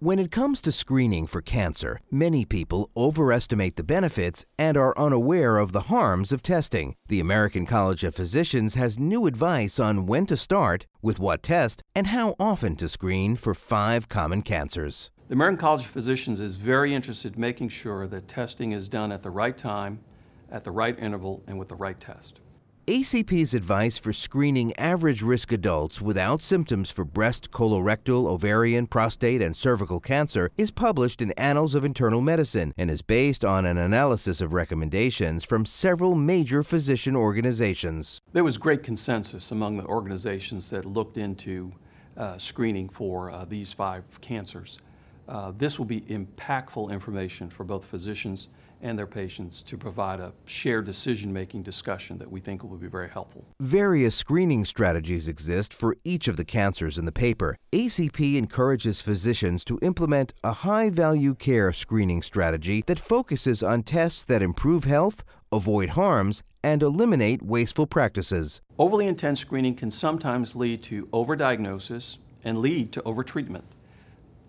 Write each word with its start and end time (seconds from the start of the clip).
When 0.00 0.20
it 0.20 0.30
comes 0.30 0.62
to 0.62 0.70
screening 0.70 1.26
for 1.26 1.40
cancer, 1.40 1.98
many 2.08 2.44
people 2.44 2.88
overestimate 2.96 3.74
the 3.74 3.82
benefits 3.82 4.46
and 4.56 4.76
are 4.76 4.96
unaware 4.96 5.58
of 5.58 5.72
the 5.72 5.88
harms 5.90 6.30
of 6.30 6.40
testing. 6.40 6.94
The 7.08 7.18
American 7.18 7.66
College 7.66 8.04
of 8.04 8.14
Physicians 8.14 8.74
has 8.74 8.96
new 8.96 9.26
advice 9.26 9.80
on 9.80 10.06
when 10.06 10.24
to 10.26 10.36
start, 10.36 10.86
with 11.02 11.18
what 11.18 11.42
test, 11.42 11.82
and 11.96 12.06
how 12.06 12.36
often 12.38 12.76
to 12.76 12.88
screen 12.88 13.34
for 13.34 13.54
five 13.54 14.08
common 14.08 14.42
cancers. 14.42 15.10
The 15.26 15.34
American 15.34 15.58
College 15.58 15.86
of 15.86 15.90
Physicians 15.90 16.38
is 16.38 16.54
very 16.54 16.94
interested 16.94 17.34
in 17.34 17.40
making 17.40 17.70
sure 17.70 18.06
that 18.06 18.28
testing 18.28 18.70
is 18.70 18.88
done 18.88 19.10
at 19.10 19.24
the 19.24 19.30
right 19.30 19.58
time, 19.58 19.98
at 20.48 20.62
the 20.62 20.70
right 20.70 20.96
interval, 20.96 21.42
and 21.48 21.58
with 21.58 21.70
the 21.70 21.74
right 21.74 21.98
test. 21.98 22.38
ACP's 22.88 23.52
advice 23.52 23.98
for 23.98 24.14
screening 24.14 24.74
average 24.78 25.20
risk 25.20 25.52
adults 25.52 26.00
without 26.00 26.40
symptoms 26.40 26.88
for 26.88 27.04
breast, 27.04 27.50
colorectal, 27.50 28.24
ovarian, 28.24 28.86
prostate, 28.86 29.42
and 29.42 29.54
cervical 29.54 30.00
cancer 30.00 30.50
is 30.56 30.70
published 30.70 31.20
in 31.20 31.32
Annals 31.32 31.74
of 31.74 31.84
Internal 31.84 32.22
Medicine 32.22 32.72
and 32.78 32.90
is 32.90 33.02
based 33.02 33.44
on 33.44 33.66
an 33.66 33.76
analysis 33.76 34.40
of 34.40 34.54
recommendations 34.54 35.44
from 35.44 35.66
several 35.66 36.14
major 36.14 36.62
physician 36.62 37.14
organizations. 37.14 38.22
There 38.32 38.42
was 38.42 38.56
great 38.56 38.82
consensus 38.82 39.50
among 39.50 39.76
the 39.76 39.84
organizations 39.84 40.70
that 40.70 40.86
looked 40.86 41.18
into 41.18 41.72
uh, 42.16 42.38
screening 42.38 42.88
for 42.88 43.30
uh, 43.30 43.44
these 43.44 43.70
five 43.70 44.18
cancers. 44.22 44.78
Uh, 45.28 45.50
this 45.50 45.78
will 45.78 45.84
be 45.84 46.00
impactful 46.00 46.90
information 46.90 47.50
for 47.50 47.64
both 47.64 47.84
physicians 47.84 48.48
and 48.82 48.98
their 48.98 49.06
patients 49.06 49.62
to 49.62 49.76
provide 49.76 50.20
a 50.20 50.32
shared 50.44 50.84
decision 50.84 51.32
making 51.32 51.62
discussion 51.62 52.18
that 52.18 52.30
we 52.30 52.40
think 52.40 52.62
will 52.62 52.76
be 52.76 52.86
very 52.86 53.08
helpful. 53.08 53.44
Various 53.60 54.14
screening 54.14 54.64
strategies 54.64 55.28
exist 55.28 55.74
for 55.74 55.96
each 56.04 56.28
of 56.28 56.36
the 56.36 56.44
cancers 56.44 56.98
in 56.98 57.04
the 57.04 57.12
paper. 57.12 57.56
ACP 57.72 58.36
encourages 58.36 59.00
physicians 59.00 59.64
to 59.64 59.78
implement 59.82 60.32
a 60.44 60.52
high 60.52 60.90
value 60.90 61.34
care 61.34 61.72
screening 61.72 62.22
strategy 62.22 62.82
that 62.86 63.00
focuses 63.00 63.62
on 63.62 63.82
tests 63.82 64.24
that 64.24 64.42
improve 64.42 64.84
health, 64.84 65.24
avoid 65.50 65.90
harms, 65.90 66.42
and 66.62 66.82
eliminate 66.82 67.42
wasteful 67.42 67.86
practices. 67.86 68.60
Overly 68.78 69.06
intense 69.06 69.40
screening 69.40 69.74
can 69.74 69.90
sometimes 69.90 70.54
lead 70.54 70.82
to 70.84 71.06
overdiagnosis 71.06 72.18
and 72.44 72.58
lead 72.58 72.92
to 72.92 73.02
overtreatment 73.02 73.64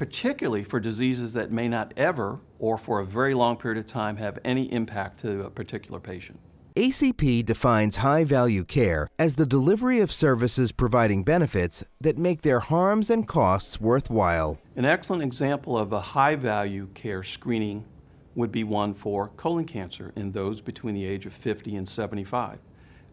particularly 0.00 0.64
for 0.64 0.80
diseases 0.80 1.34
that 1.34 1.52
may 1.52 1.68
not 1.68 1.92
ever 1.94 2.40
or 2.58 2.78
for 2.78 3.00
a 3.00 3.04
very 3.04 3.34
long 3.34 3.54
period 3.54 3.78
of 3.78 3.86
time 3.86 4.16
have 4.16 4.38
any 4.46 4.64
impact 4.72 5.20
to 5.20 5.42
a 5.42 5.50
particular 5.50 6.00
patient. 6.00 6.40
ACP 6.74 7.44
defines 7.44 7.96
high 7.96 8.24
value 8.24 8.64
care 8.64 9.08
as 9.18 9.34
the 9.34 9.44
delivery 9.44 10.00
of 10.00 10.10
services 10.10 10.72
providing 10.72 11.22
benefits 11.22 11.84
that 12.00 12.16
make 12.16 12.40
their 12.40 12.60
harms 12.60 13.10
and 13.10 13.28
costs 13.28 13.78
worthwhile. 13.78 14.58
An 14.74 14.86
excellent 14.86 15.22
example 15.22 15.76
of 15.76 15.92
a 15.92 16.00
high 16.00 16.34
value 16.34 16.88
care 16.94 17.22
screening 17.22 17.84
would 18.34 18.50
be 18.50 18.64
one 18.64 18.94
for 18.94 19.28
colon 19.36 19.66
cancer 19.66 20.14
in 20.16 20.32
those 20.32 20.62
between 20.62 20.94
the 20.94 21.04
age 21.04 21.26
of 21.26 21.34
50 21.34 21.76
and 21.76 21.86
75. 21.86 22.58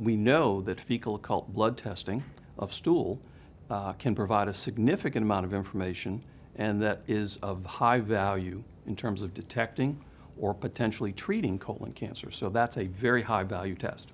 We 0.00 0.16
know 0.16 0.60
that 0.62 0.80
fecal 0.80 1.14
occult 1.14 1.54
blood 1.54 1.76
testing 1.76 2.24
of 2.58 2.74
stool 2.74 3.22
uh, 3.70 3.92
can 3.92 4.16
provide 4.16 4.48
a 4.48 4.52
significant 4.52 5.22
amount 5.22 5.46
of 5.46 5.54
information 5.54 6.24
and 6.56 6.82
that 6.82 7.02
is 7.06 7.36
of 7.38 7.64
high 7.64 8.00
value 8.00 8.62
in 8.86 8.96
terms 8.96 9.22
of 9.22 9.32
detecting 9.34 9.98
or 10.38 10.54
potentially 10.54 11.12
treating 11.12 11.58
colon 11.58 11.92
cancer. 11.92 12.30
So 12.30 12.48
that's 12.48 12.76
a 12.76 12.86
very 12.86 13.22
high 13.22 13.44
value 13.44 13.74
test. 13.74 14.12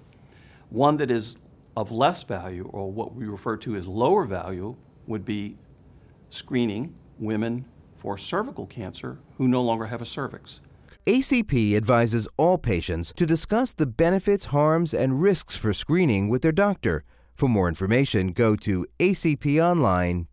One 0.71 0.97
that 0.99 1.11
is 1.11 1.39
of 1.77 1.93
less 1.93 2.25
value, 2.25 2.69
or 2.73 2.91
what 2.91 3.15
we 3.15 3.27
refer 3.27 3.57
to 3.59 3.77
as 3.77 3.87
lower 3.87 4.25
value, 4.25 4.75
would 5.07 5.25
be 5.25 5.57
screening 6.29 6.93
women 7.19 7.65
for 7.97 8.19
cervical 8.19 8.67
cancer 8.67 9.19
who 9.37 9.47
no 9.49 9.63
longer 9.63 9.87
have 9.87 10.03
a 10.03 10.05
cervix. 10.05 10.61
ACP 11.07 11.77
advises 11.77 12.29
all 12.37 12.59
patients 12.59 13.13
to 13.17 13.25
discuss 13.25 13.73
the 13.73 13.87
benefits, 13.87 14.47
harms, 14.47 14.93
and 14.93 15.23
risks 15.23 15.57
for 15.57 15.73
screening 15.73 16.29
with 16.29 16.43
their 16.43 16.53
doctor. 16.53 17.05
For 17.35 17.49
more 17.49 17.69
information, 17.69 18.33
go 18.33 18.57
to 18.57 18.85
acponline.org. 18.99 20.27